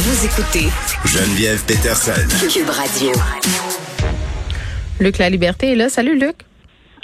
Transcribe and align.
Vous 0.00 0.26
écoutez 0.26 0.68
Geneviève 1.06 1.60
Peterson. 1.64 2.12
Cube 2.48 2.70
Radio. 2.70 3.10
Luc 5.00 5.18
La 5.18 5.28
Liberté 5.28 5.72
est 5.72 5.74
là. 5.74 5.88
Salut 5.88 6.16
Luc. 6.16 6.36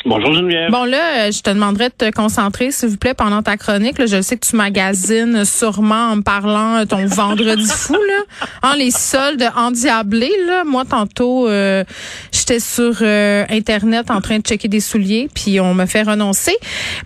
Bonjour 0.07 0.35
Geneviève. 0.35 0.71
Bon 0.71 0.85
là, 0.85 0.99
euh, 0.99 1.33
je 1.33 1.41
te 1.41 1.49
demanderais 1.49 1.89
de 1.89 1.95
te 1.95 2.11
concentrer, 2.11 2.71
s'il 2.71 2.91
vous 2.91 2.99
plaît, 2.99 3.15
pendant 3.15 3.43
ta 3.43 3.57
chronique. 3.57 3.99
Là, 3.99 4.05
je 4.05 4.21
sais 4.21 4.37
que 4.37 4.47
tu 4.47 4.55
magasines 4.55 5.47
sûrement 5.47 6.11
en 6.11 6.17
me 6.17 6.23
parlant 6.23 6.77
euh, 6.77 6.85
ton 6.85 7.07
vendredi 7.07 7.67
fou, 7.75 7.95
là. 7.95 8.49
En 8.71 8.75
les 8.75 8.91
soldes 8.91 9.51
endiablés, 9.57 10.33
là. 10.47 10.65
Moi, 10.65 10.85
tantôt, 10.85 11.49
euh, 11.49 11.85
j'étais 12.33 12.61
sur 12.61 13.03
Internet 13.03 14.11
en 14.11 14.21
train 14.21 14.41
de 14.41 14.43
checker 14.43 14.69
des 14.69 14.81
souliers, 14.81 15.31
puis 15.35 15.59
on 15.59 15.73
me 15.73 15.87
fait 15.87 16.03
renoncer. 16.03 16.55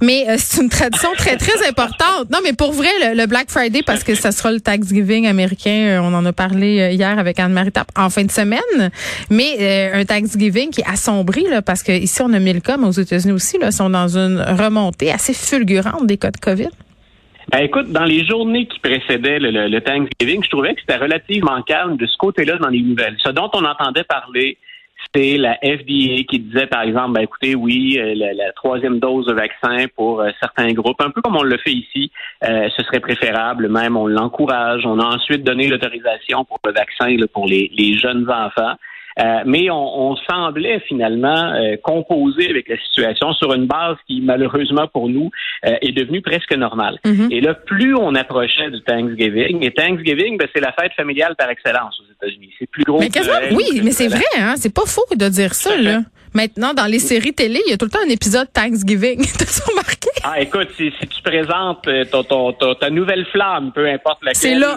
Mais 0.03 0.27
c'est 0.37 0.61
une 0.61 0.69
tradition 0.69 1.11
très, 1.17 1.37
très 1.37 1.69
importante. 1.69 2.30
Non, 2.33 2.39
mais 2.43 2.53
pour 2.53 2.73
vrai, 2.73 2.91
le, 3.15 3.27
Black 3.27 3.49
Friday, 3.49 3.83
parce 3.87 4.03
que 4.03 4.17
ça 4.17 4.33
sera 4.33 4.51
le 4.51 4.61
Thanksgiving 4.61 5.29
américain, 5.29 6.00
on 6.03 6.13
en 6.14 6.25
a 6.25 6.33
parlé 6.33 6.94
hier 6.94 7.19
avec 7.19 7.39
Anne-Marie 7.39 7.71
Tap 7.71 7.93
en 7.96 8.11
fin 8.11 8.25
de 8.25 8.33
semaine. 8.33 8.91
Mais 9.30 9.91
un 9.94 10.05
Thanksgiving 10.05 10.71
qui 10.71 10.80
est 10.80 10.89
assombri, 10.91 11.44
là, 11.49 11.63
parce 11.63 11.85
que 11.85 11.93
ici, 11.93 12.21
on 12.22 12.33
a 12.33 12.39
mis 12.41 12.53
le 12.53 12.61
cas, 12.61 12.77
aux 12.89 12.93
États-Unis 12.93 13.33
aussi 13.33 13.59
là, 13.59 13.71
sont 13.71 13.91
dans 13.91 14.17
une 14.17 14.41
remontée 14.41 15.11
assez 15.11 15.35
fulgurante 15.35 16.07
des 16.07 16.17
cas 16.17 16.31
de 16.31 16.39
COVID? 16.39 16.71
Ben, 17.51 17.61
écoute, 17.61 17.91
dans 17.91 18.05
les 18.05 18.27
journées 18.27 18.67
qui 18.67 18.79
précédaient 18.79 19.39
le, 19.41 19.81
Thanksgiving, 19.81 20.45
je 20.45 20.51
trouvais 20.51 20.75
que 20.75 20.81
c'était 20.81 20.99
relativement 20.99 21.63
calme 21.63 21.97
de 21.97 22.07
ce 22.07 22.17
côté-là 22.19 22.59
dans 22.59 22.69
les 22.69 22.83
nouvelles. 22.83 23.17
Ce 23.25 23.31
dont 23.31 23.49
on 23.55 23.64
entendait 23.64 24.05
parler, 24.05 24.59
c'est 25.14 25.39
la 25.39 25.55
FDA 25.63 26.25
qui 26.29 26.41
disait, 26.41 26.67
par 26.67 26.83
exemple, 26.83 27.13
ben, 27.13 27.23
écoutez, 27.23 27.55
oui, 27.55 27.99
euh, 27.99 28.14
la, 28.14 28.53
troisième 28.53 28.99
dose 28.99 29.25
de 29.27 29.33
vaccin 29.33 29.86
pour 29.97 30.21
euh, 30.21 30.29
certains 30.41 30.73
groupes, 30.75 31.00
un 31.00 31.11
peu 31.11 31.23
comme 31.23 31.36
on 31.36 31.43
le 31.43 31.57
fait 31.57 31.73
ici, 31.73 32.11
euh, 32.45 32.69
ce 32.77 32.83
serait 32.84 33.00
préférable, 33.00 33.70
même 33.70 33.97
on 33.97 34.06
l'encourage. 34.06 34.84
On 34.84 34.98
a 34.98 35.06
ensuite 35.06 35.42
donné 35.42 35.69
l'autorisation 35.69 36.45
pour 36.45 36.59
le 36.67 36.73
vaccin 36.73 37.17
pour 37.33 37.47
les 37.47 37.98
jeunes 37.98 38.28
enfants. 38.28 38.75
Euh, 39.20 39.42
mais 39.47 39.69
on, 39.70 40.16
semblait 40.28 40.80
finalement 40.86 41.52
euh, 41.55 41.77
composer 41.83 42.50
avec 42.50 42.69
la 42.69 42.77
situation 42.78 43.33
sur 43.33 43.52
une 43.55 43.66
base 43.66 43.97
qui, 44.06 44.20
malheureusement 44.20 44.86
pour 44.88 45.08
nous, 45.08 45.30
euh, 45.66 45.74
est 45.80 45.92
devenue 45.92 46.20
presque 46.22 46.55
normale. 46.55 46.98
Mhm. 47.05 47.28
Et 47.30 47.41
là, 47.41 47.55
plus 47.55 47.94
on 47.94 48.14
approchait 48.14 48.70
du 48.70 48.80
Thanksgiving, 48.83 49.64
et 49.64 49.70
Thanksgiving, 49.70 50.39
ben, 50.39 50.48
c'est 50.55 50.61
la 50.61 50.72
fête 50.72 50.92
familiale 50.94 51.34
par 51.36 51.50
excellence 51.50 52.00
aux 52.00 52.12
États-Unis. 52.12 52.52
C'est 52.58 52.70
plus 52.70 52.84
gros. 52.84 52.98
Mais 52.98 53.08
que 53.08 53.55
oui, 53.55 53.80
mais 53.83 53.91
c'est 53.91 54.08
vrai, 54.08 54.24
hein? 54.39 54.55
C'est 54.56 54.74
pas 54.74 54.86
faux 54.86 55.06
de 55.14 55.28
dire 55.28 55.55
ça, 55.55 55.77
là. 55.77 56.00
Maintenant, 56.34 56.74
dans 56.74 56.86
les 56.86 56.98
séries 56.98 57.33
télé, 57.33 57.61
il 57.66 57.70
y 57.70 57.72
a 57.72 57.78
tout 57.78 57.86
le 57.86 57.91
temps 57.91 58.05
un 58.05 58.11
épisode 58.11 58.52
Thanksgiving. 58.52 59.24
T'as 59.39 59.64
remarqué? 59.66 60.11
Ah, 60.22 60.41
écoute, 60.41 60.69
si, 60.77 60.91
tu 60.91 61.22
présentes 61.22 61.89
ta 62.80 62.91
nouvelle 62.91 63.24
flamme, 63.27 63.72
peu 63.72 63.89
importe 63.89 64.22
laquelle, 64.22 64.36
c'est 64.36 64.55
là. 64.55 64.77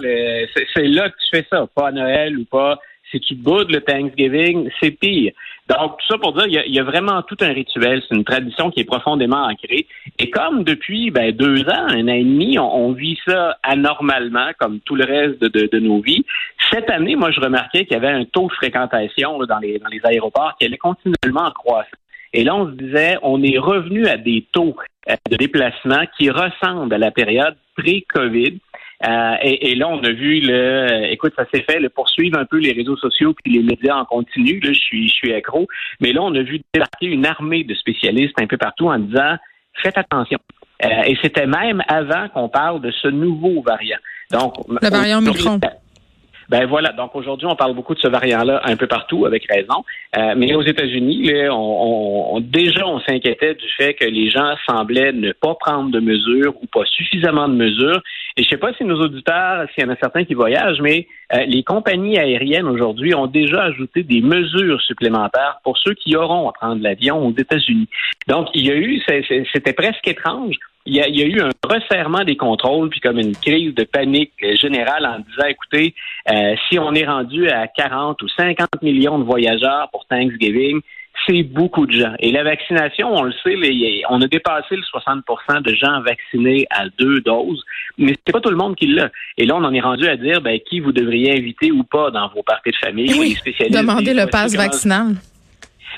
c'est 0.74 0.88
là 0.88 1.10
que 1.10 1.16
tu 1.16 1.38
fais 1.38 1.46
ça, 1.50 1.68
pas 1.76 1.90
à 1.90 1.92
Noël 1.92 2.38
ou 2.38 2.46
pas 2.46 2.80
si 3.12 3.20
tu 3.20 3.36
boudes 3.36 3.70
le 3.70 3.82
Thanksgiving, 3.82 4.70
c'est 4.80 4.92
pire. 4.92 5.34
Donc, 5.68 5.98
tout 6.00 6.08
ça 6.08 6.18
pour 6.18 6.34
dire, 6.34 6.64
il 6.66 6.74
y, 6.74 6.80
a, 6.80 6.84
vraiment 6.84 7.22
tout 7.22 7.38
un 7.42 7.54
rituel. 7.54 8.02
C'est 8.08 8.16
une 8.16 8.24
tradition 8.24 8.72
qui 8.72 8.82
est 8.82 8.86
profondément 8.86 9.44
ancrée. 9.44 9.88
Et 10.20 10.30
comme 10.30 10.64
depuis 10.64 11.12
ben, 11.12 11.32
deux 11.32 11.62
ans, 11.70 11.88
un 11.88 12.08
an 12.08 12.14
et 12.14 12.24
demi, 12.24 12.58
on, 12.60 12.92
vit 12.92 13.18
ça 13.26 13.58
anormalement, 13.64 14.52
comme 14.60 14.80
tout 14.82 14.96
le 14.96 15.06
reste 15.06 15.42
de, 15.42 15.80
nos 15.80 16.02
vies, 16.02 16.26
cette 16.72 16.90
année, 16.90 17.16
moi, 17.16 17.32
je 17.32 17.40
remarquais 17.40 17.86
qu'il 17.86 17.94
y 17.94 17.98
avait 17.98 18.08
un 18.08 18.26
taux 18.26 18.48
de 18.48 18.54
fréquentation 18.54 19.38
dans, 19.40 19.60
les, 19.60 19.80
dans 19.80 19.90
les 19.90 20.02
aéroports 20.04 20.56
qui 20.60 20.66
allait 20.66 20.78
continuellement 20.78 21.46
en 21.46 21.52
croissant. 21.52 21.90
Et 22.34 22.44
là, 22.44 22.56
on 22.56 22.68
se 22.68 22.72
disait, 22.72 23.18
on 23.24 23.44
est 23.44 23.58
revenu 23.58 24.08
à 24.08 24.18
des 24.18 24.46
taux 24.52 24.76
euh, 25.10 25.16
de 25.30 25.36
déplacement 25.36 26.04
qui 26.18 26.30
ressemblent 26.30 26.94
à 26.94 26.98
la 26.98 27.12
période 27.12 27.56
pré-COVID. 27.76 28.60
Euh, 29.08 29.36
et, 29.42 29.76
là, 29.76 29.88
on 29.88 30.04
a 30.04 30.12
vu 30.12 30.40
le, 30.42 31.12
écoute, 31.12 31.34
ça 31.36 31.46
s'est 31.54 31.64
fait, 31.64 31.80
le 31.80 31.90
poursuivre 31.90 32.38
un 32.38 32.46
peu 32.46 32.58
les 32.58 32.72
réseaux 32.72 32.98
sociaux 32.98 33.34
puis 33.34 33.54
les 33.54 33.64
médias 33.64 33.96
en 33.96 34.06
continu. 34.06 34.60
Là, 34.60 34.74
je 34.74 34.80
suis, 34.80 35.08
je 35.08 35.14
suis 35.14 35.34
accro. 35.34 35.68
Mais 36.00 36.14
là, 36.14 36.22
on 36.22 36.34
a 36.36 36.42
vu 36.42 36.62
débarquer 36.74 37.08
une 37.08 37.26
armée 37.26 37.64
de 37.64 37.74
spécialistes 37.74 38.40
un 38.40 38.48
peu 38.48 38.58
partout 38.58 38.90
en 38.90 39.00
disant, 39.00 39.38
faites 39.82 39.98
attention. 39.98 40.40
Euh, 40.84 40.88
et 41.06 41.18
c'était 41.22 41.48
même 41.48 41.82
avant 41.88 42.30
qu'on 42.30 42.50
parle 42.50 42.82
de 42.82 42.92
ce 42.92 43.08
nouveau 43.08 43.62
variant. 43.62 44.00
Donc, 44.32 44.54
le 44.68 44.90
variant 44.90 45.22
Micron. 45.22 45.60
Ben 46.52 46.66
voilà. 46.66 46.92
Donc 46.92 47.16
aujourd'hui, 47.16 47.48
on 47.48 47.56
parle 47.56 47.74
beaucoup 47.74 47.96
de 47.96 48.02
ce 48.02 48.10
variant-là 48.10 48.60
un 48.66 48.76
peu 48.76 48.86
partout, 48.86 49.26
avec 49.26 49.50
raison. 49.50 49.86
Euh, 50.18 50.34
mais 50.36 50.54
aux 50.54 50.62
États-Unis, 50.62 51.32
on, 51.50 52.36
on, 52.36 52.40
déjà, 52.42 52.86
on 52.86 53.00
s'inquiétait 53.00 53.56
du 53.56 53.70
fait 53.78 53.94
que 53.94 54.04
les 54.04 54.30
gens 54.30 54.56
semblaient 54.70 55.14
ne 55.14 55.32
pas 55.32 55.56
prendre 55.56 55.92
de 55.92 56.02
mesures 56.02 56.54
ou 56.62 56.66
pas 56.68 56.84
suffisamment 56.84 57.48
de 57.48 57.54
mesures. 57.54 58.02
Et 58.36 58.44
je 58.44 58.50
sais 58.50 58.58
pas 58.58 58.74
si 58.74 58.84
nos 58.84 59.00
auditeurs, 59.00 59.66
s'il 59.74 59.86
y 59.86 59.88
en 59.88 59.94
a 59.94 59.96
certains 59.96 60.26
qui 60.26 60.34
voyagent, 60.34 60.82
mais 60.82 61.08
euh, 61.34 61.46
les 61.46 61.64
compagnies 61.64 62.20
aériennes 62.20 62.68
aujourd'hui 62.68 63.16
ont 63.16 63.28
déjà 63.28 63.64
ajouté 63.64 64.04
des 64.04 64.20
mesures 64.20 64.82
supplémentaires 64.82 65.60
pour 65.64 65.78
ceux 65.78 65.94
qui 65.94 66.18
auront 66.18 66.50
à 66.50 66.52
prendre 66.52 66.84
l'avion 66.84 67.26
aux 67.26 67.34
États-Unis. 67.34 67.88
Donc, 68.28 68.50
il 68.54 68.68
y 68.68 68.72
a 68.72 68.76
eu, 68.76 69.02
c'était 69.54 69.72
presque 69.72 70.06
étrange 70.06 70.56
il 70.86 70.96
y, 70.96 71.02
a, 71.02 71.26
eu 71.26 71.42
un 71.42 71.50
resserrement 71.64 72.24
des 72.24 72.36
contrôles, 72.36 72.90
puis 72.90 73.00
comme 73.00 73.20
une 73.20 73.36
crise 73.36 73.74
de 73.76 73.84
panique 73.84 74.34
générale 74.60 75.06
en 75.06 75.20
disant, 75.20 75.48
écoutez, 75.48 75.94
euh, 76.32 76.56
si 76.68 76.80
on 76.80 76.94
est 76.94 77.06
rendu 77.06 77.50
à 77.50 77.68
40 77.68 78.22
ou 78.22 78.28
50 78.28 78.82
millions 78.82 79.20
de 79.20 79.24
voyageurs 79.24 79.90
pour 79.92 80.06
Thanksgiving, 80.08 80.82
c'est 81.28 81.44
beaucoup 81.44 81.86
de 81.86 81.92
gens. 81.92 82.14
Et 82.20 82.32
la 82.32 82.44
vaccination, 82.44 83.14
on 83.14 83.24
le 83.24 83.34
sait, 83.44 83.56
on 84.10 84.22
a 84.22 84.28
dépassé 84.28 84.76
le 84.76 84.82
60% 84.82 85.62
de 85.62 85.76
gens 85.76 86.02
vaccinés 86.02 86.66
à 86.72 86.86
deux 86.98 87.22
doses, 87.22 87.64
mais 87.98 88.16
c'est 88.26 88.32
pas 88.32 88.42
tout 88.42 88.50
le 88.50 88.56
monde 88.56 88.76
qui 88.76 88.88
l'a. 88.88 89.10
Et 89.38 89.46
là, 89.46 89.56
on 89.56 89.64
en 89.64 89.74
est 89.74 89.82
rendu 89.82 90.08
à 90.08 90.18
dire 90.18 90.42
ben, 90.42 90.60
qui 90.68 90.80
vous 90.80 90.92
devriez 90.92 91.38
inviter 91.38 91.72
ou 91.72 91.84
pas 91.84 92.10
dans 92.10 92.30
vos 92.30 92.44
parties 92.44 92.72
de 92.72 92.76
famille. 92.78 93.14
Oui, 93.20 93.32
spécialistes. 93.32 93.78
Demandez 93.78 94.14
le 94.14 94.28
pass 94.28 94.56
vaccinal. 94.56 95.16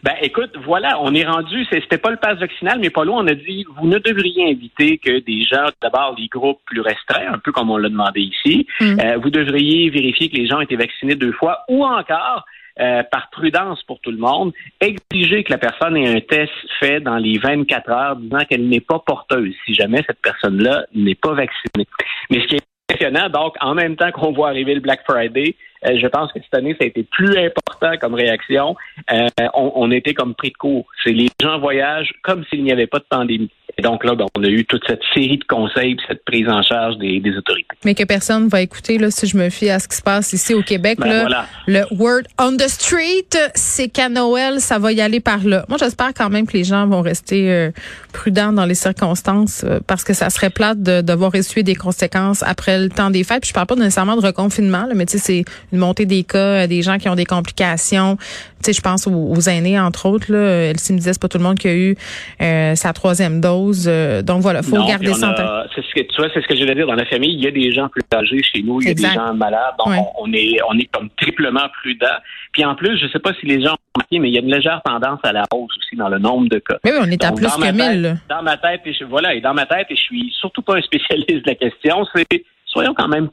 Ben, 0.03 0.15
écoute, 0.21 0.51
voilà, 0.65 0.99
on 1.01 1.13
est 1.13 1.25
rendu, 1.25 1.65
c'était 1.71 1.97
pas 1.97 2.11
le 2.11 2.17
pass 2.17 2.37
vaccinal, 2.37 2.77
mais 2.79 2.89
pas 2.89 3.05
loin, 3.05 3.23
on 3.23 3.27
a 3.27 3.35
dit, 3.35 3.65
vous 3.77 3.87
ne 3.87 3.99
devriez 3.99 4.51
inviter 4.51 4.97
que 4.97 5.19
des 5.19 5.43
gens, 5.43 5.69
d'abord, 5.81 6.15
des 6.15 6.27
groupes 6.27 6.59
plus 6.65 6.81
restreints, 6.81 7.33
un 7.33 7.37
peu 7.37 7.53
comme 7.53 7.71
on 7.71 7.77
l'a 7.77 7.87
demandé 7.87 8.19
ici. 8.19 8.67
Mm. 8.81 8.99
Euh, 8.99 9.17
vous 9.17 9.29
devriez 9.29 9.89
vérifier 9.89 10.29
que 10.29 10.35
les 10.35 10.45
gens 10.45 10.57
ont 10.57 10.61
été 10.61 10.75
vaccinés 10.75 11.15
deux 11.15 11.31
fois, 11.31 11.59
ou 11.69 11.85
encore, 11.85 12.43
euh, 12.81 13.03
par 13.03 13.29
prudence 13.29 13.81
pour 13.83 14.01
tout 14.01 14.11
le 14.11 14.17
monde, 14.17 14.51
exiger 14.81 15.43
que 15.45 15.51
la 15.51 15.57
personne 15.57 15.95
ait 15.95 16.17
un 16.17 16.19
test 16.19 16.51
fait 16.79 16.99
dans 16.99 17.17
les 17.17 17.37
24 17.37 17.89
heures 17.89 18.15
disant 18.17 18.43
qu'elle 18.49 18.67
n'est 18.67 18.81
pas 18.81 18.99
porteuse 18.99 19.53
si 19.63 19.73
jamais 19.73 20.01
cette 20.05 20.21
personne-là 20.21 20.85
n'est 20.93 21.15
pas 21.15 21.33
vaccinée. 21.33 21.87
Mais 22.29 22.41
ce 22.41 22.47
qui 22.47 22.55
est 22.55 22.72
impressionnant, 22.93 23.29
donc, 23.29 23.55
en 23.61 23.73
même 23.73 23.95
temps 23.95 24.11
qu'on 24.11 24.31
voit 24.31 24.49
arriver 24.49 24.73
le 24.73 24.79
Black 24.79 25.01
Friday, 25.07 25.55
euh, 25.85 25.97
je 26.01 26.07
pense 26.07 26.31
que 26.31 26.39
cette 26.41 26.53
année, 26.53 26.75
ça 26.79 26.85
a 26.85 26.87
été 26.87 27.03
plus 27.03 27.37
important 27.37 27.91
comme 27.99 28.13
réaction. 28.13 28.75
Euh, 29.11 29.27
on, 29.53 29.71
on, 29.75 29.91
était 29.91 30.13
comme 30.13 30.33
pris 30.33 30.51
de 30.51 30.57
court. 30.57 30.85
C'est 31.03 31.11
les 31.11 31.29
gens 31.41 31.59
voyagent 31.59 32.13
comme 32.23 32.43
s'il 32.45 32.63
n'y 32.63 32.71
avait 32.71 32.87
pas 32.87 32.99
de 32.99 33.05
pandémie. 33.09 33.51
Et 33.77 33.81
donc 33.81 34.03
là, 34.03 34.13
ben, 34.13 34.25
on 34.37 34.43
a 34.43 34.47
eu 34.47 34.65
toute 34.65 34.83
cette 34.87 35.01
série 35.13 35.37
de 35.37 35.43
conseils, 35.45 35.97
cette 36.07 36.23
prise 36.25 36.47
en 36.47 36.61
charge 36.61 36.97
des, 36.99 37.19
des, 37.19 37.35
autorités. 37.35 37.75
Mais 37.83 37.95
que 37.95 38.03
personne 38.03 38.47
va 38.47 38.61
écouter 38.61 38.99
là, 38.99 39.09
si 39.09 39.25
je 39.25 39.35
me 39.35 39.49
fie 39.49 39.69
à 39.69 39.79
ce 39.79 39.87
qui 39.87 39.95
se 39.95 40.01
passe 40.03 40.31
ici 40.33 40.53
au 40.53 40.61
Québec. 40.61 40.99
Ben, 40.99 41.27
là, 41.27 41.47
Le 41.65 41.81
word 41.91 42.23
on 42.39 42.55
the 42.55 42.67
street, 42.67 43.35
c'est 43.55 43.89
qu'à 43.89 44.09
Noël, 44.09 44.59
ça 44.59 44.77
va 44.77 44.91
y 44.91 45.01
aller 45.01 45.19
par 45.19 45.43
là. 45.43 45.65
Moi, 45.69 45.77
j'espère 45.79 46.13
quand 46.15 46.29
même 46.29 46.45
que 46.45 46.53
les 46.53 46.63
gens 46.63 46.85
vont 46.87 47.01
rester 47.01 47.51
euh, 47.51 47.71
prudents 48.13 48.53
dans 48.53 48.65
les 48.65 48.75
circonstances 48.75 49.65
parce 49.87 50.03
que 50.03 50.13
ça 50.13 50.29
serait 50.29 50.49
plate 50.49 50.81
de 50.81 51.01
devoir 51.01 51.35
essuyer 51.35 51.63
des 51.63 51.75
conséquences 51.75 52.43
après 52.43 52.79
le 52.79 52.89
temps 52.89 53.09
des 53.09 53.23
fêtes. 53.23 53.41
Puis 53.41 53.49
je 53.49 53.53
parle 53.53 53.67
pas 53.67 53.75
nécessairement 53.75 54.15
de 54.15 54.25
reconfinement, 54.25 54.85
là, 54.85 54.93
mais 54.95 55.05
tu 55.05 55.17
sais, 55.17 55.43
c'est 55.43 55.45
une 55.71 55.79
montée 55.79 56.05
des 56.05 56.23
cas, 56.23 56.67
des 56.67 56.81
gens 56.81 56.97
qui 56.97 57.09
ont 57.09 57.15
des 57.15 57.25
complications. 57.25 58.17
Tu 58.63 58.71
sais, 58.71 58.73
je 58.73 58.81
pense 58.81 59.07
aux, 59.07 59.49
aînés, 59.49 59.79
entre 59.79 60.05
autres. 60.05 60.31
Là. 60.31 60.69
Elsie 60.69 60.93
me 60.93 60.97
disait, 60.97 61.13
c'est 61.13 61.21
pas 61.21 61.27
tout 61.27 61.37
le 61.37 61.43
monde 61.43 61.57
qui 61.57 61.67
a 61.67 61.75
eu 61.75 61.95
euh, 62.41 62.75
sa 62.75 62.93
troisième 62.93 63.41
dose. 63.41 63.85
Euh, 63.87 64.21
donc 64.21 64.41
voilà, 64.41 64.61
faut 64.61 64.81
garder 64.85 65.13
ça 65.13 65.31
en 65.31 65.69
C'est 65.75 65.81
ce 65.81 65.93
que 65.93 66.01
tu 66.01 66.15
vois, 66.17 66.29
c'est 66.33 66.41
ce 66.41 66.47
que 66.47 66.55
je 66.55 66.65
veux 66.65 66.73
dire 66.73 66.87
dans 66.87 66.93
la 66.93 67.05
famille. 67.05 67.33
Il 67.33 67.43
y 67.43 67.47
a 67.47 67.51
des 67.51 67.71
gens 67.71 67.89
plus 67.89 68.03
âgés 68.13 68.41
chez 68.41 68.61
nous, 68.61 68.81
il 68.81 68.87
y 68.87 68.91
a 68.91 68.93
des 68.93 69.03
gens 69.03 69.33
malades. 69.33 69.73
Donc 69.77 69.93
on, 70.17 70.31
est 70.31 70.57
on 70.69 70.77
est 70.77 70.89
comme 70.91 71.09
triplement 71.17 71.67
prudent. 71.81 72.05
Puis 72.53 72.63
en 72.63 72.75
plus, 72.75 72.97
je 72.97 73.07
sais 73.07 73.19
pas 73.19 73.33
si 73.39 73.45
les 73.45 73.61
gens 73.61 73.73
ont 73.73 73.95
remarqué, 73.95 74.19
mais 74.19 74.29
il 74.29 74.33
y 74.33 74.37
a 74.37 74.41
une 74.41 74.53
légère 74.53 74.81
tendance 74.85 75.19
à 75.23 75.33
la 75.33 75.43
hausse 75.53 75.75
aussi 75.77 75.95
dans 75.97 76.09
le 76.09 76.19
nombre 76.19 76.47
de 76.49 76.59
cas. 76.59 76.77
Mais 76.85 76.91
oui, 76.91 76.99
on 77.01 77.09
est 77.09 77.23
à 77.23 77.31
plus 77.31 77.47
que 77.47 77.71
1000. 77.71 78.02
Dans 78.29 78.43
ma 78.43 78.57
tête, 78.57 78.81
et 78.85 78.93
je, 78.93 79.05
voilà, 79.05 79.33
et 79.33 79.41
dans 79.41 79.53
ma 79.53 79.65
tête, 79.65 79.87
et 79.89 79.95
je 79.95 80.01
suis 80.01 80.33
surtout 80.39 80.61
pas 80.61 80.77
un 80.77 80.81
spécialiste 80.81 81.45
de 81.45 81.49
la 81.49 81.55
question, 81.55 82.05
c'est 82.15 82.43
soyons 82.65 82.93
quand 82.95 83.07
même 83.07 83.29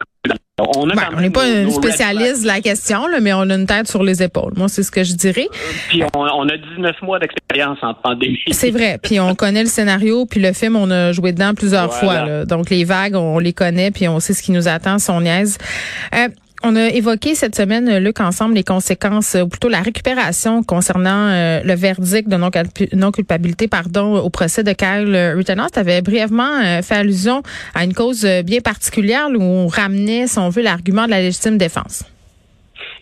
on 0.76 0.86
ben, 0.86 1.20
n'est 1.20 1.30
pas 1.30 1.44
un 1.44 1.70
spécialiste 1.70 2.42
de 2.42 2.46
la 2.46 2.60
question, 2.60 3.06
là, 3.06 3.20
mais 3.20 3.32
on 3.32 3.48
a 3.48 3.54
une 3.54 3.66
tête 3.66 3.88
sur 3.88 4.02
les 4.02 4.22
épaules. 4.22 4.52
Moi, 4.56 4.68
c'est 4.68 4.82
ce 4.82 4.90
que 4.90 5.04
je 5.04 5.14
dirais. 5.14 5.48
Puis 5.88 6.02
on, 6.14 6.48
a 6.48 6.56
19 6.56 7.02
mois 7.02 7.18
d'expérience 7.18 7.78
en 7.82 7.94
pandémie. 7.94 8.38
C'est 8.50 8.70
vrai. 8.70 8.98
Puis 9.02 9.18
on 9.20 9.34
connaît 9.34 9.62
le 9.62 9.68
scénario, 9.68 10.26
puis 10.26 10.40
le 10.40 10.52
film, 10.52 10.76
on 10.76 10.90
a 10.90 11.12
joué 11.12 11.32
dedans 11.32 11.54
plusieurs 11.54 11.92
fois. 11.94 12.44
Donc 12.44 12.70
les 12.70 12.84
vagues, 12.84 13.14
on 13.14 13.38
les 13.38 13.52
connaît, 13.52 13.90
puis 13.90 14.08
on 14.08 14.20
sait 14.20 14.34
ce 14.34 14.42
qui 14.42 14.52
nous 14.52 14.68
attend 14.68 14.98
si 14.98 15.10
on 15.10 15.20
niaise. 15.20 15.58
Euh, 16.14 16.28
On 16.62 16.76
a 16.76 16.88
évoqué 16.88 17.34
cette 17.34 17.54
semaine, 17.54 17.98
Luc, 17.98 18.20
ensemble, 18.20 18.54
les 18.54 18.64
conséquences, 18.64 19.34
ou 19.34 19.48
plutôt 19.48 19.70
la 19.70 19.80
récupération 19.80 20.62
concernant 20.62 21.28
euh, 21.28 21.60
le 21.64 21.74
verdict 21.74 22.28
de 22.28 22.36
non-culpabilité 22.36 23.66
pardon, 23.66 24.18
au 24.18 24.28
procès 24.28 24.62
de 24.62 24.72
Kyle 24.72 25.16
Rittenhouse. 25.36 25.70
Tu 25.72 25.78
avais 25.78 26.02
brièvement 26.02 26.60
euh, 26.62 26.82
fait 26.82 26.96
allusion 26.96 27.42
à 27.74 27.84
une 27.84 27.94
cause 27.94 28.26
bien 28.44 28.60
particulière 28.60 29.28
où 29.30 29.42
on 29.42 29.68
ramenait, 29.68 30.26
si 30.26 30.38
on 30.38 30.50
veut, 30.50 30.62
l'argument 30.62 31.06
de 31.06 31.10
la 31.10 31.20
légitime 31.20 31.56
défense. 31.56 32.04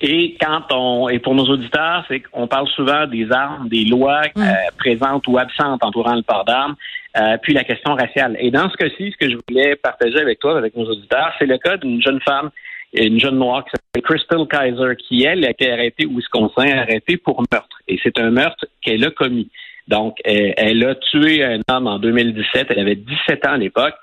Et 0.00 0.36
quand 0.40 0.62
on, 0.70 1.08
et 1.08 1.18
pour 1.18 1.34
nos 1.34 1.46
auditeurs, 1.46 2.04
c'est 2.08 2.20
qu'on 2.20 2.46
parle 2.46 2.68
souvent 2.68 3.06
des 3.06 3.30
armes, 3.32 3.68
des 3.68 3.84
lois 3.84 4.22
euh, 4.36 4.42
présentes 4.78 5.26
ou 5.26 5.38
absentes 5.38 5.82
entourant 5.82 6.14
le 6.14 6.22
port 6.22 6.44
d'armes, 6.44 6.76
euh, 7.16 7.36
puis 7.42 7.52
la 7.52 7.64
question 7.64 7.94
raciale. 7.94 8.36
Et 8.38 8.50
dans 8.50 8.70
ce 8.70 8.76
cas-ci, 8.76 9.12
ce 9.12 9.16
que 9.16 9.30
je 9.30 9.36
voulais 9.48 9.74
partager 9.76 10.20
avec 10.20 10.38
toi, 10.38 10.56
avec 10.56 10.76
nos 10.76 10.88
auditeurs, 10.88 11.32
c'est 11.38 11.46
le 11.46 11.58
cas 11.58 11.76
d'une 11.76 12.00
jeune 12.00 12.20
femme, 12.20 12.50
une 12.92 13.20
jeune 13.20 13.38
noire 13.38 13.64
qui 13.64 13.70
s'appelle 13.70 14.02
Crystal 14.02 14.46
Kaiser, 14.48 14.96
qui, 14.96 15.24
elle, 15.24 15.44
a 15.44 15.50
été 15.50 15.70
arrêtée 15.70 16.06
au 16.06 16.16
Wisconsin, 16.16 16.78
arrêtée 16.78 17.16
pour 17.16 17.42
meurtre. 17.52 17.78
Et 17.86 17.98
c'est 18.02 18.18
un 18.18 18.30
meurtre 18.30 18.66
qu'elle 18.82 19.04
a 19.04 19.10
commis. 19.10 19.50
Donc, 19.88 20.18
elle, 20.24 20.54
elle, 20.56 20.84
a 20.84 20.94
tué 20.94 21.44
un 21.44 21.60
homme 21.70 21.86
en 21.86 21.98
2017. 21.98 22.68
Elle 22.70 22.80
avait 22.80 22.96
17 22.96 23.46
ans 23.46 23.52
à 23.52 23.56
l'époque 23.56 23.94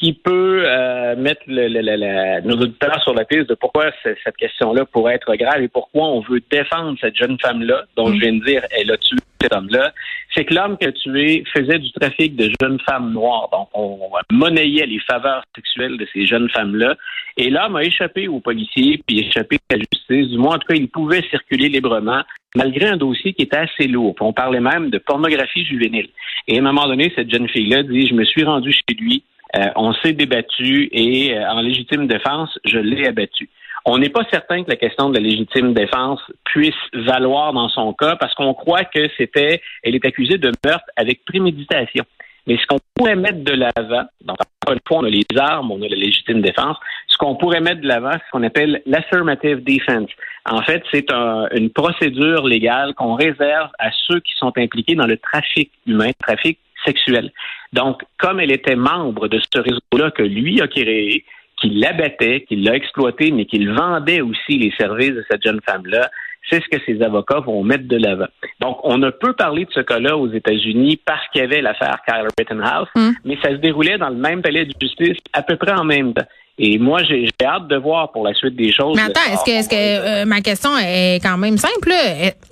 qui 0.00 0.14
peut 0.14 0.62
euh, 0.64 1.14
mettre 1.14 1.42
le, 1.46 2.40
nos 2.40 2.56
auditeurs 2.56 3.02
sur 3.02 3.12
la 3.12 3.26
piste 3.26 3.50
de 3.50 3.54
pourquoi 3.54 3.90
cette 4.02 4.36
question-là 4.36 4.86
pourrait 4.86 5.14
être 5.14 5.34
grave 5.36 5.62
et 5.62 5.68
pourquoi 5.68 6.08
on 6.08 6.20
veut 6.20 6.40
défendre 6.50 6.96
cette 7.00 7.16
jeune 7.16 7.38
femme-là, 7.38 7.84
dont 7.96 8.06
je 8.06 8.18
viens 8.18 8.32
de 8.32 8.44
dire, 8.44 8.62
elle 8.70 8.90
a 8.90 8.96
tué 8.96 9.18
cet 9.40 9.52
homme-là, 9.52 9.92
c'est 10.34 10.44
que 10.44 10.54
l'homme 10.54 10.76
qui 10.78 10.86
a 10.86 10.92
tué 10.92 11.44
faisait 11.54 11.78
du 11.78 11.90
trafic 11.92 12.36
de 12.36 12.50
jeunes 12.60 12.78
femmes 12.88 13.12
noires. 13.12 13.48
Donc, 13.52 13.68
on 13.74 13.98
monnayait 14.30 14.86
les 14.86 15.00
faveurs 15.00 15.42
sexuelles 15.54 15.96
de 15.96 16.06
ces 16.12 16.26
jeunes 16.26 16.48
femmes-là. 16.50 16.96
Et 17.36 17.50
l'homme 17.50 17.76
a 17.76 17.84
échappé 17.84 18.28
aux 18.28 18.40
policiers, 18.40 19.02
puis 19.06 19.20
échappé 19.20 19.58
à 19.70 19.76
la 19.76 19.80
justice. 19.80 20.30
Du 20.30 20.38
moins, 20.38 20.56
en 20.56 20.58
tout 20.58 20.68
cas, 20.68 20.74
il 20.74 20.88
pouvait 20.88 21.22
circuler 21.30 21.68
librement, 21.68 22.22
malgré 22.54 22.88
un 22.88 22.96
dossier 22.96 23.32
qui 23.32 23.42
était 23.42 23.56
assez 23.56 23.86
lourd. 23.86 24.14
On 24.20 24.32
parlait 24.32 24.60
même 24.60 24.90
de 24.90 24.98
pornographie 24.98 25.64
juvénile. 25.64 26.08
Et 26.46 26.56
à 26.56 26.58
un 26.60 26.62
moment 26.62 26.86
donné, 26.86 27.12
cette 27.16 27.30
jeune 27.30 27.48
fille-là 27.48 27.82
dit, 27.82 28.06
je 28.06 28.14
me 28.14 28.24
suis 28.24 28.44
rendu 28.44 28.72
chez 28.72 28.94
lui, 28.98 29.24
euh, 29.56 29.68
on 29.74 29.92
s'est 29.94 30.12
débattu 30.12 30.88
et 30.92 31.34
euh, 31.34 31.50
en 31.50 31.60
légitime 31.60 32.06
défense, 32.06 32.56
je 32.64 32.78
l'ai 32.78 33.06
abattu. 33.06 33.48
On 33.84 33.98
n'est 33.98 34.10
pas 34.10 34.24
certain 34.30 34.62
que 34.62 34.70
la 34.70 34.76
question 34.76 35.08
de 35.08 35.14
la 35.16 35.22
légitime 35.22 35.72
défense 35.72 36.20
puisse 36.44 36.74
valoir 36.92 37.52
dans 37.52 37.68
son 37.68 37.92
cas 37.92 38.16
parce 38.16 38.34
qu'on 38.34 38.54
croit 38.54 38.84
que 38.84 39.08
c'était, 39.16 39.62
elle 39.82 39.94
est 39.94 40.04
accusée 40.04 40.38
de 40.38 40.52
meurtre 40.64 40.84
avec 40.96 41.24
préméditation. 41.24 42.04
Mais 42.46 42.56
ce 42.56 42.66
qu'on 42.66 42.78
pourrait 42.94 43.16
mettre 43.16 43.44
de 43.44 43.52
l'avant, 43.52 44.08
donc 44.22 44.36
encore 44.40 44.74
une 44.74 44.80
fois, 44.86 44.98
on 44.98 45.04
a 45.04 45.10
les 45.10 45.24
armes, 45.36 45.70
on 45.70 45.82
a 45.82 45.88
la 45.88 45.96
légitime 45.96 46.40
défense, 46.40 46.76
ce 47.06 47.16
qu'on 47.16 47.36
pourrait 47.36 47.60
mettre 47.60 47.80
de 47.80 47.86
l'avant, 47.86 48.12
c'est 48.12 48.18
ce 48.26 48.30
qu'on 48.32 48.42
appelle 48.42 48.82
l'affirmative 48.86 49.62
defense. 49.62 50.10
En 50.46 50.62
fait, 50.62 50.82
c'est 50.90 51.10
une 51.12 51.70
procédure 51.70 52.46
légale 52.46 52.94
qu'on 52.94 53.14
réserve 53.14 53.70
à 53.78 53.90
ceux 54.06 54.20
qui 54.20 54.32
sont 54.38 54.52
impliqués 54.56 54.94
dans 54.94 55.06
le 55.06 55.16
trafic 55.16 55.70
humain, 55.86 56.10
trafic 56.18 56.58
sexuelle. 56.84 57.30
Donc, 57.72 58.02
comme 58.18 58.40
elle 58.40 58.52
était 58.52 58.76
membre 58.76 59.28
de 59.28 59.38
ce 59.38 59.60
réseau-là 59.60 60.10
que 60.10 60.22
lui 60.22 60.60
a 60.60 60.66
créé, 60.66 61.24
qu'il 61.60 61.80
l'abattait, 61.80 62.44
qu'il 62.48 62.64
l'a 62.64 62.74
exploité, 62.74 63.30
mais 63.30 63.44
qu'il 63.44 63.70
vendait 63.72 64.20
aussi 64.20 64.58
les 64.58 64.72
services 64.78 65.14
de 65.14 65.24
cette 65.30 65.42
jeune 65.42 65.60
femme-là, 65.66 66.10
c'est 66.48 66.62
ce 66.62 66.68
que 66.68 66.82
ses 66.84 67.02
avocats 67.02 67.40
vont 67.40 67.62
mettre 67.62 67.86
de 67.86 67.96
l'avant. 67.96 68.26
Donc, 68.60 68.78
on 68.82 68.98
ne 68.98 69.10
peut 69.10 69.34
parler 69.34 69.66
de 69.66 69.72
ce 69.72 69.80
cas-là 69.80 70.16
aux 70.16 70.30
États-Unis 70.30 71.00
parce 71.04 71.26
qu'il 71.28 71.42
y 71.42 71.44
avait 71.44 71.60
l'affaire 71.60 71.98
Kyle 72.06 72.26
Rittenhouse, 72.38 72.88
mm. 72.96 73.10
mais 73.24 73.38
ça 73.42 73.50
se 73.50 73.56
déroulait 73.56 73.98
dans 73.98 74.08
le 74.08 74.16
même 74.16 74.42
palais 74.42 74.64
de 74.64 74.72
justice 74.80 75.18
à 75.32 75.42
peu 75.42 75.56
près 75.56 75.72
en 75.72 75.84
même 75.84 76.14
temps. 76.14 76.26
Et 76.62 76.78
moi, 76.78 77.02
j'ai 77.04 77.26
hâte 77.42 77.68
de 77.68 77.76
voir 77.76 78.12
pour 78.12 78.22
la 78.22 78.34
suite 78.34 78.54
des 78.54 78.70
choses. 78.70 78.94
Mais 78.94 79.04
attends, 79.04 79.32
est-ce 79.32 79.44
que, 79.44 79.50
est-ce 79.50 79.68
que 79.70 79.74
euh, 79.76 80.24
ma 80.26 80.42
question 80.42 80.70
est 80.78 81.18
quand 81.22 81.38
même 81.38 81.56
simple? 81.56 81.90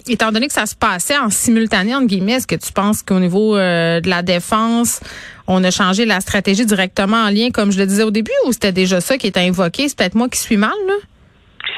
Étant 0.09 0.33
donné 0.33 0.47
que 0.47 0.55
ça 0.55 0.65
se 0.65 0.75
passait 0.75 1.19
en 1.19 1.29
simultané, 1.29 1.95
entre 1.95 2.07
guillemets, 2.07 2.33
est-ce 2.33 2.47
que 2.47 2.55
tu 2.55 2.73
penses 2.73 3.03
qu'au 3.03 3.21
niveau 3.21 3.55
euh, 3.55 4.01
de 4.01 4.09
la 4.09 4.23
défense, 4.23 5.01
on 5.47 5.63
a 5.63 5.71
changé 5.71 6.07
la 6.07 6.21
stratégie 6.21 6.65
directement 6.65 7.19
en 7.19 7.29
lien, 7.29 7.51
comme 7.51 7.71
je 7.71 7.79
le 7.79 7.85
disais 7.85 8.03
au 8.03 8.11
début, 8.11 8.33
ou 8.47 8.53
c'était 8.53 8.73
déjà 8.73 9.03
ça 9.03 9.19
qui 9.19 9.27
était 9.27 9.41
invoqué? 9.41 9.91
C'est 9.91 9.99
peut-être 9.99 10.15
moi 10.15 10.31
qui 10.31 10.39
suis 10.39 10.57
mal, 10.57 10.73
là? 10.87 10.95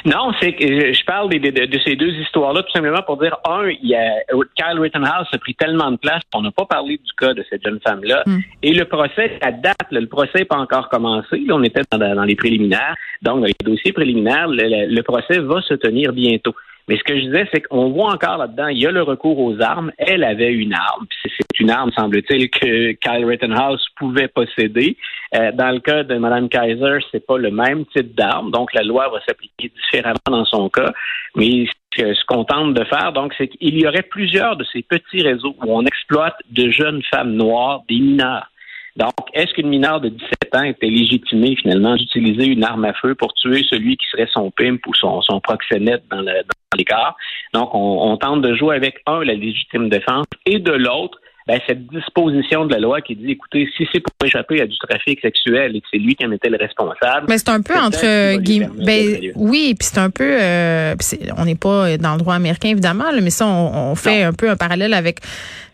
Non, 0.04 0.32
c'est 0.40 0.52
que 0.52 0.92
je 0.92 1.04
parle 1.04 1.28
de, 1.28 1.78
ces 1.84 1.96
deux 1.96 2.12
histoires-là 2.12 2.62
tout 2.62 2.72
simplement 2.72 3.02
pour 3.02 3.18
dire 3.18 3.36
un, 3.48 3.68
il 3.68 3.88
y 3.88 3.94
a 3.94 4.22
Kyle 4.56 4.78
Rittenhouse 4.78 5.26
a 5.32 5.38
pris 5.38 5.54
tellement 5.54 5.90
de 5.90 5.96
place 5.96 6.22
qu'on 6.32 6.42
n'a 6.42 6.50
pas 6.50 6.64
parlé 6.64 6.96
du 6.96 7.12
cas 7.18 7.34
de 7.34 7.44
cette 7.50 7.62
jeune 7.64 7.80
femme-là. 7.86 8.22
Hmm. 8.26 8.38
Et 8.62 8.72
le 8.72 8.84
procès, 8.84 9.38
à 9.42 9.52
date, 9.52 9.76
le 9.90 10.06
procès 10.06 10.40
n'est 10.40 10.44
pas 10.44 10.58
encore 10.58 10.88
commencé. 10.88 11.44
on 11.50 11.62
était 11.62 11.82
dans, 11.92 12.24
les 12.24 12.36
préliminaires, 12.36 12.94
donc 13.22 13.40
dans 13.40 13.46
les 13.46 13.54
dossiers 13.62 13.92
préliminaires, 13.92 14.48
le 14.48 15.02
procès 15.02 15.38
va 15.38 15.60
se 15.62 15.74
tenir 15.74 16.12
bientôt. 16.12 16.54
Mais 16.88 16.96
ce 16.96 17.04
que 17.04 17.14
je 17.14 17.26
disais, 17.26 17.48
c'est 17.52 17.60
qu'on 17.62 17.90
voit 17.90 18.12
encore 18.12 18.38
là-dedans, 18.38 18.68
il 18.68 18.78
y 18.78 18.86
a 18.86 18.90
le 18.90 19.02
recours 19.02 19.38
aux 19.38 19.60
armes. 19.60 19.92
Elle 19.98 20.24
avait 20.24 20.52
une 20.52 20.74
arme. 20.74 21.06
C'est 21.22 21.60
une 21.60 21.70
arme, 21.70 21.92
semble-t-il, 21.92 22.50
que 22.50 22.92
Kyle 22.92 23.24
Rittenhouse 23.24 23.86
pouvait 23.96 24.28
posséder. 24.28 24.96
Euh, 25.34 25.52
dans 25.52 25.70
le 25.70 25.80
cas 25.80 26.02
de 26.02 26.16
Mme 26.16 26.48
Kaiser, 26.48 26.98
c'est 27.12 27.24
pas 27.24 27.38
le 27.38 27.50
même 27.50 27.84
type 27.86 28.14
d'arme. 28.14 28.50
Donc, 28.50 28.72
la 28.74 28.82
loi 28.82 29.08
va 29.08 29.20
s'appliquer 29.26 29.70
différemment 29.74 30.18
dans 30.28 30.44
son 30.44 30.68
cas. 30.68 30.92
Mais 31.36 31.66
ce 31.96 32.24
qu'on 32.26 32.44
tente 32.44 32.74
de 32.74 32.84
faire, 32.84 33.12
donc, 33.12 33.34
c'est 33.38 33.48
qu'il 33.48 33.78
y 33.78 33.86
aurait 33.86 34.02
plusieurs 34.02 34.56
de 34.56 34.64
ces 34.72 34.82
petits 34.82 35.22
réseaux 35.22 35.54
où 35.62 35.72
on 35.72 35.84
exploite 35.84 36.36
de 36.50 36.70
jeunes 36.70 37.02
femmes 37.12 37.34
noires, 37.34 37.82
des 37.88 37.98
mineurs. 37.98 38.50
Donc, 38.96 39.12
est-ce 39.34 39.52
qu'une 39.54 39.68
mineure 39.68 40.00
de 40.00 40.08
17 40.08 40.54
ans 40.54 40.62
était 40.62 40.88
légitimée 40.88 41.56
finalement 41.56 41.94
d'utiliser 41.94 42.46
une 42.46 42.64
arme 42.64 42.84
à 42.84 42.92
feu 42.94 43.14
pour 43.14 43.32
tuer 43.34 43.64
celui 43.70 43.96
qui 43.96 44.06
serait 44.10 44.28
son 44.32 44.50
pimp 44.50 44.80
ou 44.86 44.94
son, 44.94 45.20
proxénète 45.40 46.02
dans, 46.10 46.24
l'écart? 46.76 47.16
Donc, 47.54 47.74
on, 47.74 48.10
on 48.10 48.16
tente 48.16 48.42
de 48.42 48.54
jouer 48.54 48.76
avec, 48.76 49.00
un, 49.06 49.24
la 49.24 49.34
légitime 49.34 49.88
défense 49.88 50.26
et 50.46 50.58
de 50.58 50.72
l'autre, 50.72 51.18
ben, 51.50 51.60
cette 51.66 51.86
disposition 51.88 52.64
de 52.64 52.72
la 52.72 52.78
loi 52.78 53.00
qui 53.00 53.16
dit, 53.16 53.32
écoutez, 53.32 53.68
si 53.76 53.84
c'est 53.92 53.98
pour 53.98 54.12
échapper 54.24 54.60
à 54.60 54.66
du 54.66 54.78
trafic 54.78 55.20
sexuel 55.20 55.74
et 55.74 55.80
que 55.80 55.86
c'est 55.90 55.98
lui 55.98 56.14
qui 56.14 56.24
en 56.24 56.30
était 56.30 56.48
le 56.48 56.56
responsable. 56.56 57.26
Mais 57.28 57.38
c'est 57.38 57.48
un 57.48 57.60
peu 57.60 57.76
entre 57.76 58.36
guillemets. 58.36 58.68
Ben, 58.78 59.32
oui, 59.34 59.74
puis 59.76 59.88
c'est 59.90 59.98
un 59.98 60.10
peu. 60.10 60.38
Euh, 60.40 60.94
on 61.36 61.44
n'est 61.44 61.56
pas 61.56 61.96
dans 61.96 62.12
le 62.12 62.18
droit 62.18 62.34
américain 62.34 62.68
évidemment, 62.68 63.06
mais 63.20 63.30
ça, 63.30 63.46
on, 63.46 63.96
fait 63.96 64.22
un 64.22 64.32
peu 64.32 64.48
un 64.48 64.56
parallèle 64.56 64.94
avec 64.94 65.18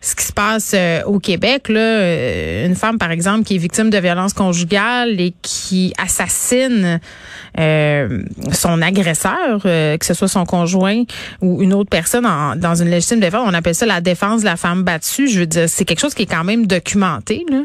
ce 0.01 0.15
qui 0.15 0.23
se 0.23 0.33
passe 0.33 0.73
euh, 0.75 1.03
au 1.03 1.19
Québec. 1.19 1.69
Là, 1.69 1.79
euh, 1.79 2.65
une 2.65 2.75
femme, 2.75 2.97
par 2.97 3.11
exemple, 3.11 3.43
qui 3.43 3.55
est 3.55 3.59
victime 3.59 3.91
de 3.91 3.97
violence 3.99 4.33
conjugale 4.33 5.21
et 5.21 5.33
qui 5.43 5.93
assassine 6.03 6.99
son 8.51 8.81
agresseur, 8.83 9.63
que 9.63 10.05
ce 10.05 10.13
soit 10.13 10.27
son 10.27 10.45
conjoint 10.45 11.03
ou 11.41 11.63
une 11.63 11.73
autre 11.73 11.89
personne 11.89 12.27
dans 12.55 12.75
une 12.75 12.89
légitime 12.89 13.19
défense, 13.19 13.47
on 13.47 13.53
appelle 13.53 13.73
ça 13.73 13.87
la 13.87 13.99
défense 13.99 14.41
de 14.41 14.45
la 14.45 14.57
femme 14.57 14.83
battue. 14.83 15.27
Je 15.27 15.39
veux 15.39 15.47
dire 15.47 15.66
c'est 15.67 15.85
quelque 15.85 15.99
chose 15.99 16.13
qui 16.13 16.23
est 16.23 16.31
quand 16.31 16.43
même 16.43 16.65
documenté, 16.65 17.45
là. 17.49 17.63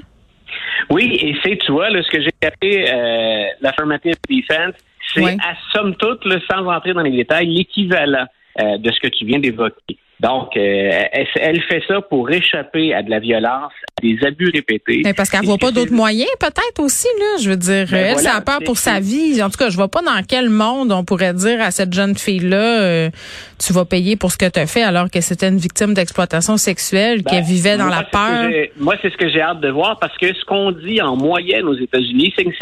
Oui, 0.90 1.16
et 1.20 1.34
c'est, 1.42 1.56
tu 1.58 1.72
vois, 1.72 1.88
ce 1.90 2.10
que 2.10 2.20
j'ai 2.20 2.46
appelé 2.46 2.84
euh, 2.88 3.44
l'affirmative 3.60 4.14
defense, 4.28 4.74
c'est 5.14 5.24
à 5.24 5.54
somme 5.72 5.94
toute, 5.96 6.22
sans 6.50 6.66
entrer 6.66 6.92
dans 6.92 7.02
les 7.02 7.10
détails, 7.10 7.46
l'équivalent 7.46 8.26
euh, 8.60 8.78
de 8.78 8.90
ce 8.90 9.00
que 9.00 9.08
tu 9.08 9.24
viens 9.24 9.38
d'évoquer. 9.38 9.96
Donc, 10.22 10.56
euh, 10.56 10.90
elle, 11.12 11.60
fait 11.62 11.82
ça 11.88 12.00
pour 12.00 12.30
échapper 12.30 12.94
à 12.94 13.02
de 13.02 13.10
la 13.10 13.18
violence, 13.18 13.72
à 13.98 14.02
des 14.02 14.24
abus 14.24 14.52
répétés. 14.54 15.02
Mais 15.04 15.14
parce 15.14 15.28
qu'elle 15.28 15.44
voit 15.44 15.58
pas 15.58 15.72
d'autres 15.72 15.92
moyens, 15.92 16.30
peut-être 16.38 16.78
aussi 16.78 17.08
là. 17.18 17.42
Je 17.42 17.50
veux 17.50 17.56
dire, 17.56 17.86
ben 17.90 18.12
elle, 18.12 18.18
ça 18.18 18.36
a 18.36 18.40
peur 18.40 18.60
pour 18.64 18.78
sa 18.78 19.00
vie. 19.00 19.42
En 19.42 19.50
tout 19.50 19.58
cas, 19.58 19.68
je 19.68 19.74
vois 19.74 19.88
pas 19.88 20.00
dans 20.00 20.22
quel 20.22 20.48
monde 20.48 20.92
on 20.92 21.02
pourrait 21.04 21.34
dire 21.34 21.60
à 21.60 21.72
cette 21.72 21.92
jeune 21.92 22.14
fille 22.14 22.38
là, 22.38 22.82
euh, 22.82 23.10
tu 23.58 23.72
vas 23.72 23.84
payer 23.84 24.14
pour 24.14 24.30
ce 24.30 24.38
que 24.38 24.48
tu 24.48 24.60
as 24.60 24.68
fait, 24.68 24.84
alors 24.84 25.10
que 25.10 25.20
c'était 25.20 25.48
une 25.48 25.58
victime 25.58 25.92
d'exploitation 25.92 26.56
sexuelle, 26.56 27.24
qui 27.24 27.34
ben, 27.34 27.42
vivait 27.42 27.76
dans 27.76 27.88
la 27.88 28.04
peur. 28.04 28.48
Moi, 28.78 28.94
c'est 29.02 29.10
ce 29.10 29.16
que 29.16 29.28
j'ai 29.28 29.40
hâte 29.40 29.60
de 29.60 29.70
voir 29.70 29.98
parce 29.98 30.16
que 30.18 30.32
ce 30.32 30.44
qu'on 30.44 30.70
dit 30.70 31.02
en 31.02 31.16
moyenne 31.16 31.66
aux 31.66 31.76
États-Unis, 31.76 32.32
c'est 32.38 32.44
que 32.44 32.52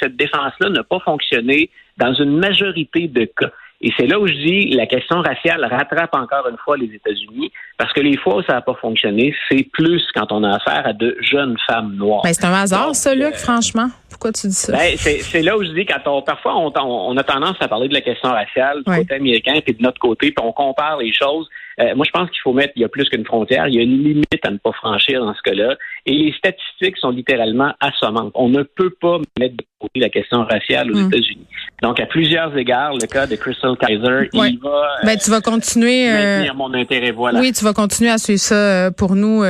cette 0.00 0.14
défense-là 0.14 0.70
n'a 0.70 0.84
pas 0.84 1.00
fonctionné 1.00 1.70
dans 1.96 2.14
une 2.14 2.38
majorité 2.38 3.08
de 3.08 3.24
cas. 3.24 3.50
Et 3.82 3.90
c'est 3.96 4.06
là 4.06 4.20
où 4.20 4.26
je 4.26 4.32
dis 4.32 4.70
la 4.74 4.86
question 4.86 5.22
raciale 5.22 5.64
rattrape 5.64 6.14
encore 6.14 6.46
une 6.48 6.58
fois 6.58 6.76
les 6.76 6.92
États-Unis, 6.94 7.50
parce 7.78 7.92
que 7.92 8.00
les 8.00 8.16
fois 8.18 8.36
où 8.36 8.42
ça 8.42 8.54
n'a 8.54 8.60
pas 8.60 8.74
fonctionné, 8.74 9.34
c'est 9.50 9.66
plus 9.72 10.02
quand 10.14 10.32
on 10.32 10.44
a 10.44 10.56
affaire 10.56 10.86
à 10.86 10.92
de 10.92 11.16
jeunes 11.20 11.56
femmes 11.66 11.94
noires. 11.96 12.22
Ben, 12.22 12.32
c'est 12.34 12.44
un 12.44 12.52
hasard, 12.52 12.94
ça, 12.94 13.14
Luc, 13.14 13.34
euh, 13.34 13.38
franchement. 13.38 13.88
Pourquoi 14.20 14.32
tu 14.32 14.48
dis 14.48 14.54
ça? 14.54 14.72
Ben, 14.72 14.98
c'est 14.98 15.40
là 15.40 15.56
où 15.56 15.64
je 15.64 15.70
dis 15.70 15.86
quand 15.86 16.02
on, 16.04 16.20
parfois 16.20 16.54
on, 16.54 16.70
on, 16.76 17.16
a 17.16 17.22
tendance 17.22 17.56
à 17.60 17.68
parler 17.68 17.88
de 17.88 17.94
la 17.94 18.02
question 18.02 18.28
raciale 18.28 18.82
du 18.84 18.92
côté 18.92 19.14
américain, 19.14 19.54
puis 19.64 19.72
de 19.72 19.82
notre 19.82 19.98
côté, 19.98 20.30
puis 20.30 20.44
on 20.44 20.52
compare 20.52 20.98
les 20.98 21.10
choses. 21.10 21.48
Euh, 21.80 21.94
moi, 21.96 22.04
je 22.06 22.10
pense 22.10 22.28
qu'il 22.28 22.40
faut 22.42 22.52
mettre, 22.52 22.74
il 22.76 22.82
y 22.82 22.84
a 22.84 22.88
plus 22.88 23.08
qu'une 23.08 23.24
frontière, 23.24 23.66
il 23.66 23.76
y 23.76 23.78
a 23.78 23.82
une 23.82 24.04
limite 24.04 24.44
à 24.44 24.50
ne 24.50 24.58
pas 24.58 24.72
franchir 24.72 25.24
dans 25.24 25.32
ce 25.34 25.40
cas-là. 25.40 25.74
Et 26.04 26.12
les 26.12 26.34
statistiques 26.36 26.98
sont 26.98 27.08
littéralement 27.08 27.72
assommantes. 27.80 28.32
On 28.34 28.50
ne 28.50 28.62
peut 28.62 28.92
pas 29.00 29.16
mettre 29.38 29.56
de 29.56 29.64
côté 29.78 30.00
la 30.00 30.10
question 30.10 30.44
raciale 30.44 30.90
aux 30.92 30.98
hmm. 30.98 31.06
États-Unis. 31.06 31.46
Donc, 31.80 31.98
à 31.98 32.04
plusieurs 32.04 32.54
égards, 32.58 32.92
le 32.92 33.06
cas 33.06 33.26
de 33.26 33.36
Crystal 33.36 33.74
Kaiser, 33.78 34.28
il 34.34 34.58
va. 34.62 34.96
Ben, 35.02 35.16
tu 35.16 35.30
vas 35.30 35.40
continuer. 35.40 36.10
Euh, 36.10 36.40
maintenir 36.40 36.54
mon 36.56 36.74
intérêt, 36.74 37.12
voilà. 37.12 37.40
Oui, 37.40 37.52
tu 37.52 37.64
vas 37.64 37.72
continuer 37.72 38.10
à 38.10 38.18
suivre 38.18 38.40
ça 38.40 38.54
euh, 38.54 38.90
pour 38.90 39.14
nous, 39.14 39.42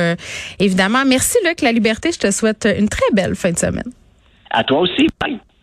évidemment. 0.59 1.03
Merci, 1.05 1.37
Luc. 1.45 1.59
La 1.59 1.73
liberté, 1.73 2.11
je 2.13 2.19
te 2.19 2.31
souhaite 2.31 2.65
une 2.65 2.87
très 2.87 3.11
belle 3.13 3.35
fin 3.35 3.51
de 3.51 3.59
semaine. 3.59 3.91
À 4.51 4.63
toi 4.63 4.79
aussi. 4.81 5.07
Bye. 5.19 5.39